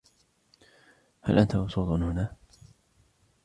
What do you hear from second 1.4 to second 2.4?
مبسوط هنا؟